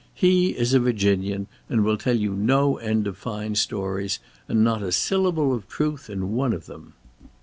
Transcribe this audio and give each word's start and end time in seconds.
He 0.15 0.57
is 0.57 0.73
a 0.73 0.79
Virginian 0.79 1.45
and 1.69 1.85
will 1.85 1.95
tell 1.95 2.17
you 2.17 2.33
no 2.33 2.77
end 2.77 3.05
of 3.05 3.19
fine 3.19 3.53
stories 3.53 4.17
and 4.47 4.63
not 4.63 4.81
a 4.81 4.91
syllable 4.91 5.53
of 5.53 5.67
truth 5.69 6.09
in 6.09 6.31
one 6.31 6.53
of 6.53 6.65
them. 6.65 6.93